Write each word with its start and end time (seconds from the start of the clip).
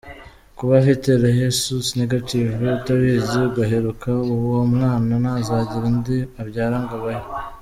Kuba 0.57 0.73
ufite 0.81 1.09
rhesus 1.23 1.85
negative 1.99 2.51
utabizi 2.77 3.37
ugaheruka 3.47 4.09
uwo 4.33 4.59
mwana 4.73 5.13
ntazagire 5.21 5.85
undi 5.91 6.17
abyara 6.41 6.77
ngo 6.83 6.95
abeho. 6.99 7.29